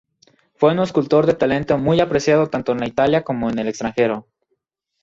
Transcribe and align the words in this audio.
Fue 0.55 0.71
un 0.71 0.79
escultor 0.79 1.27
de 1.27 1.35
talento 1.35 1.77
muy 1.77 1.99
apreciado 1.99 2.47
tanto 2.49 2.71
en 2.71 2.83
Italia 2.83 3.21
como 3.23 3.51
en 3.51 3.59
el 3.59 3.67
extranjero. 3.67 4.27